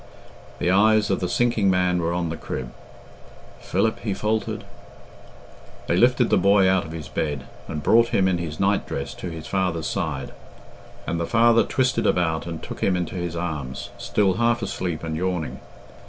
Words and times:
The 0.57 0.71
eyes 0.71 1.11
of 1.11 1.19
the 1.19 1.29
sinking 1.29 1.69
man 1.69 2.01
were 2.01 2.11
on 2.11 2.29
the 2.29 2.35
crib. 2.35 2.73
"Philip," 3.59 3.99
he 3.99 4.15
faltered. 4.15 4.63
They 5.85 5.95
lifted 5.95 6.31
the 6.31 6.37
boy 6.39 6.67
out 6.67 6.85
of 6.85 6.91
his 6.91 7.07
bed, 7.07 7.43
and 7.67 7.83
brought 7.83 8.07
him 8.07 8.27
in 8.27 8.39
his 8.39 8.59
night 8.59 8.87
dress 8.87 9.13
to 9.13 9.29
his 9.29 9.45
father's 9.45 9.85
side; 9.85 10.31
and 11.05 11.19
the 11.19 11.27
father 11.27 11.61
twisted 11.63 12.07
about 12.07 12.47
and 12.47 12.63
took 12.63 12.79
him 12.79 12.97
into 12.97 13.13
his 13.13 13.35
arms, 13.35 13.91
still 13.99 14.37
half 14.37 14.63
asleep 14.63 15.03
and 15.03 15.15
yawning. 15.15 15.59